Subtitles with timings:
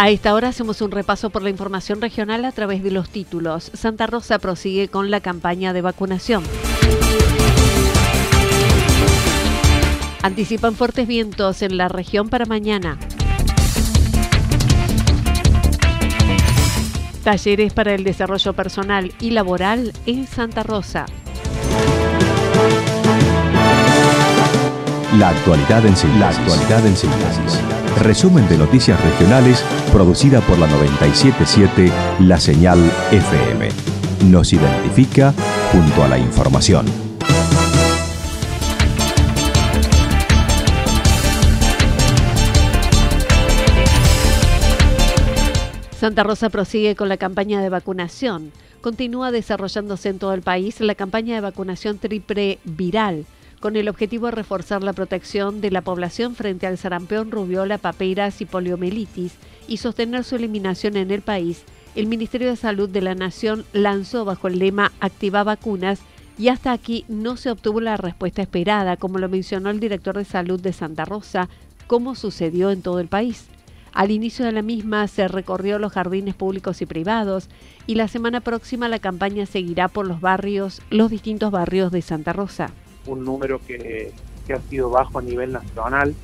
[0.00, 3.72] A esta hora hacemos un repaso por la información regional a través de los títulos.
[3.74, 6.44] Santa Rosa prosigue con la campaña de vacunación.
[10.22, 12.96] Anticipan fuertes vientos en la región para mañana.
[17.24, 21.06] Talleres para el desarrollo personal y laboral en Santa Rosa.
[25.18, 26.20] La actualidad en síntesis.
[26.20, 27.60] La actualidad en síntesis.
[28.02, 32.78] Resumen de noticias regionales producida por la 977 La Señal
[33.10, 33.68] FM.
[34.26, 35.34] Nos identifica
[35.72, 36.86] junto a la información.
[45.98, 48.52] Santa Rosa prosigue con la campaña de vacunación.
[48.80, 53.26] Continúa desarrollándose en todo el país la campaña de vacunación triple viral
[53.60, 58.40] con el objetivo de reforzar la protección de la población frente al sarampión, rubiola, paperas
[58.40, 59.34] y poliomielitis
[59.66, 61.64] y sostener su eliminación en el país,
[61.94, 66.00] el Ministerio de Salud de la Nación lanzó bajo el lema Activa vacunas
[66.38, 70.24] y hasta aquí no se obtuvo la respuesta esperada, como lo mencionó el director de
[70.24, 71.48] salud de Santa Rosa,
[71.88, 73.46] como sucedió en todo el país.
[73.92, 77.48] Al inicio de la misma se recorrió los jardines públicos y privados
[77.88, 82.32] y la semana próxima la campaña seguirá por los barrios, los distintos barrios de Santa
[82.32, 82.70] Rosa
[83.06, 84.12] un número que,
[84.52, 86.14] ha sido bajo a nivel nacional.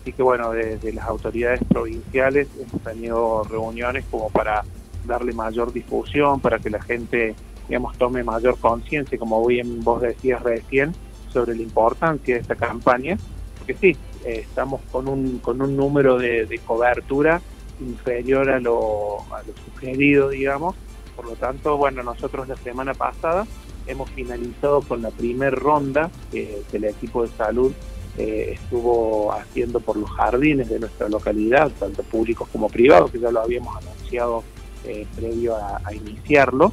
[0.00, 4.64] Así que bueno, desde las autoridades provinciales hemos tenido reuniones como para
[5.04, 7.34] darle mayor difusión, para que la gente,
[7.68, 10.94] digamos, tome mayor conciencia, como bien vos decías recién,
[11.32, 13.18] sobre la importancia de esta campaña.
[13.58, 17.40] Porque sí, eh, estamos con un, con un número de, cobertura
[17.80, 20.76] inferior a lo, a lo sugerido, digamos.
[21.16, 23.46] Por lo tanto, bueno, nosotros la semana pasada
[23.86, 27.72] hemos finalizado con la primera ronda que, el equipo de salud
[28.16, 33.30] eh, estuvo haciendo por los jardines de nuestra localidad, tanto públicos como privados, que ya
[33.30, 34.44] lo habíamos anunciado
[34.84, 36.72] eh, previo a, iniciarlo.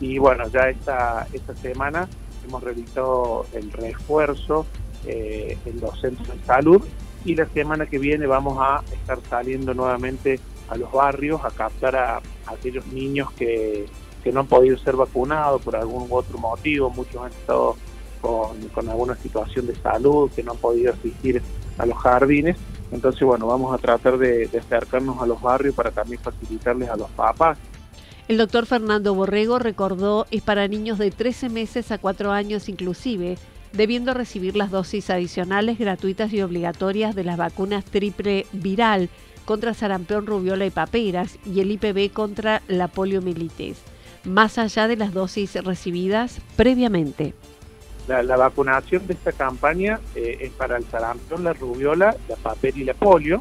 [0.00, 2.08] Y bueno, ya esta, esta semana
[2.46, 4.66] hemos realizado el refuerzo
[5.06, 6.82] eh, en los centros de salud
[7.24, 11.94] y la semana que viene vamos a estar saliendo nuevamente a los barrios a captar
[11.94, 13.86] a aquellos niños que
[14.22, 17.76] que no han podido ser vacunados por algún u otro motivo, muchos han estado
[18.20, 21.42] con, alguna situación de salud, que no han podido asistir
[21.76, 22.56] a los jardines.
[22.92, 27.10] Entonces, bueno, vamos a tratar de, acercarnos a los barrios para también facilitarles a los
[27.10, 27.58] papás.
[28.28, 33.36] El doctor Fernando Borrego recordó es para niños de 13 meses a 4 años inclusive,
[33.72, 39.08] debiendo recibir las dosis adicionales gratuitas y obligatorias de las vacunas triple viral
[39.44, 43.78] contra sarampión, rubiola y paperas y el IPV contra la poliomielitis
[44.24, 47.34] más allá de las dosis recibidas previamente.
[48.08, 52.84] La, vacunación de esta campaña eh, es para el sarampión, la rubiola, la papel y
[52.84, 53.40] la polio,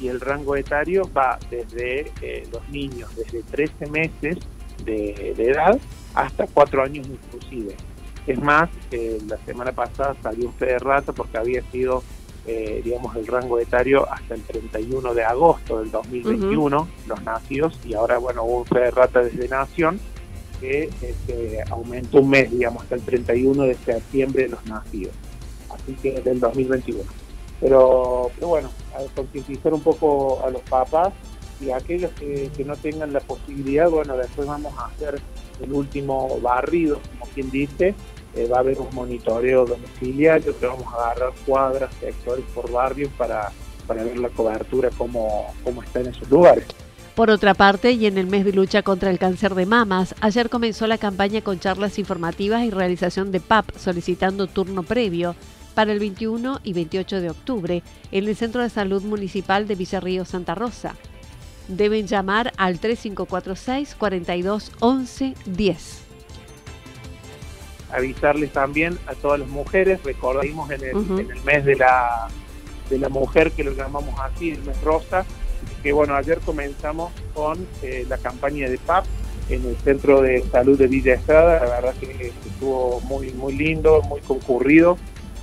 [0.00, 4.38] y el rango etario va desde eh, los niños, desde 13 meses
[4.84, 5.78] de, edad
[6.14, 7.76] hasta 4 años inclusive.
[8.26, 12.02] Es más, eh, la semana pasada salió un fe de rata porque había sido,
[12.46, 18.18] digamos, el rango etario hasta el 31 de agosto del 2021, los nacidos, y ahora,
[18.18, 19.98] bueno, hubo un fe de rata desde Nación
[20.60, 25.14] que este, aumentó un mes, digamos, hasta el 31 de septiembre los nacidos,
[25.70, 27.02] así que del 2021.
[27.60, 28.70] Pero, pero bueno,
[29.14, 31.12] concientizar un poco a los papás
[31.60, 35.20] y a aquellos que, no tengan la posibilidad, bueno, después vamos a hacer
[35.60, 37.94] el último barrido, como quien dice,
[38.36, 43.10] eh, va a haber un monitoreo domiciliario, que vamos a agarrar cuadras, sectores por barrio
[43.16, 43.50] para,
[43.86, 46.64] para ver la cobertura, cómo, cómo está en esos lugares.
[47.14, 50.50] Por otra parte, y en el mes de lucha contra el cáncer de mamas, ayer
[50.50, 55.36] comenzó la campaña con charlas informativas y realización de PAP solicitando turno previo
[55.74, 60.24] para el 21 y 28 de octubre en el Centro de Salud Municipal de Villarrío
[60.24, 60.96] Santa Rosa.
[61.68, 66.03] Deben llamar al 3546 42 11 10
[67.94, 72.28] avisarles también a todas las mujeres, recordamos en el, en el mes de la,
[72.90, 75.24] de la mujer que lo llamamos así, el mes rosa,
[75.82, 79.04] que bueno, ayer comenzamos con eh, la campaña de PAP
[79.48, 84.02] en el Centro de Salud de Villa Estrada, la verdad que estuvo muy, muy lindo,
[84.02, 84.96] muy concurrido.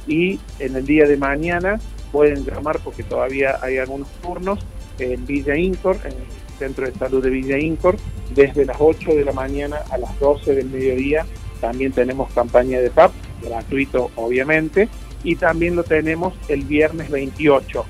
[0.08, 1.80] Y en el día de mañana
[2.12, 4.60] pueden llamar porque todavía hay algunos turnos
[4.98, 7.98] en Villa Incor, en el Centro de Salud de Villa Incor,
[8.34, 11.26] desde las 8 de la mañana a las 12 del mediodía
[11.62, 13.12] también tenemos campaña de PAP,
[13.42, 14.90] gratuito obviamente,
[15.24, 17.86] y también lo tenemos el viernes 28.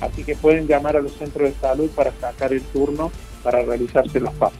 [0.00, 3.10] Así que pueden llamar a los centros de salud para sacar el turno
[3.42, 4.52] para realizarse los PAP.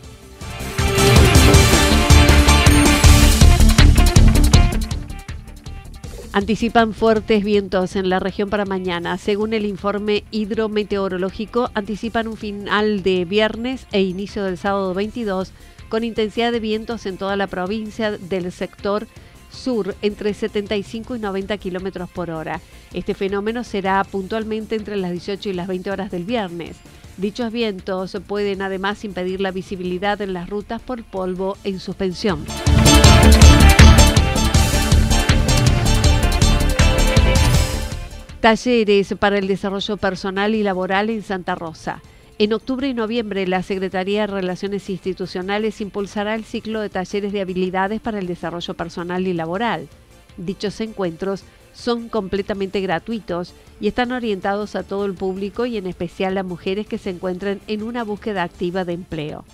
[6.37, 9.17] Anticipan fuertes vientos en la región para mañana.
[9.17, 15.53] Según el informe hidrometeorológico, anticipan un final de viernes e inicio del sábado 22
[15.89, 19.07] con intensidad de vientos en toda la provincia del sector
[19.51, 22.61] sur entre 75 y 90 kilómetros por hora.
[22.93, 26.77] Este fenómeno será puntualmente entre las 18 y las 20 horas del viernes.
[27.17, 32.45] Dichos vientos pueden además impedir la visibilidad en las rutas por polvo en suspensión.
[38.47, 42.01] Talleres para el desarrollo personal y laboral en Santa Rosa.
[42.39, 47.41] En octubre y noviembre, la Secretaría de Relaciones Institucionales impulsará el ciclo de talleres de
[47.41, 49.89] habilidades para el desarrollo personal y laboral.
[50.37, 51.43] Dichos encuentros
[51.75, 56.87] son completamente gratuitos y están orientados a todo el público y en especial a mujeres
[56.87, 59.45] que se encuentren en una búsqueda activa de empleo.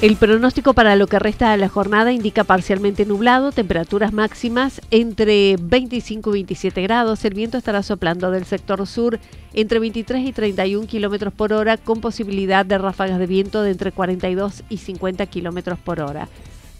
[0.00, 5.56] El pronóstico para lo que resta de la jornada indica parcialmente nublado, temperaturas máximas entre
[5.60, 7.24] 25 y 27 grados.
[7.24, 9.18] El viento estará soplando del sector sur
[9.54, 13.90] entre 23 y 31 kilómetros por hora, con posibilidad de ráfagas de viento de entre
[13.90, 16.28] 42 y 50 kilómetros por hora.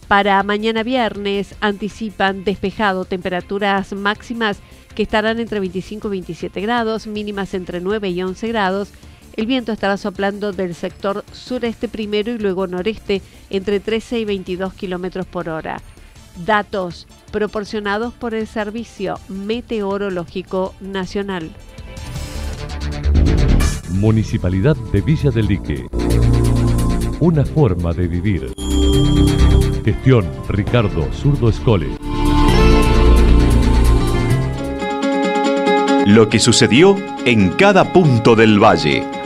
[0.06, 4.60] Para mañana viernes anticipan despejado, temperaturas máximas
[4.94, 8.92] que estarán entre 25 y 27 grados, mínimas entre 9 y 11 grados
[9.38, 14.74] el viento estará soplando del sector sureste primero y luego noreste entre 13 y 22
[14.74, 15.80] kilómetros por hora.
[16.44, 21.52] Datos proporcionados por el Servicio Meteorológico Nacional.
[23.90, 25.86] Municipalidad de Villa del Lique.
[27.20, 28.52] Una forma de vivir.
[29.84, 31.86] Gestión Ricardo Zurdo Escole.
[36.06, 39.17] Lo que sucedió en cada punto del valle.